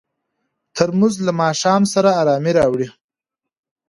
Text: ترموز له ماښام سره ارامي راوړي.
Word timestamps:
ترموز 0.75 1.15
له 1.25 1.31
ماښام 1.41 1.81
سره 1.93 2.09
ارامي 2.21 2.51
راوړي. 2.59 2.87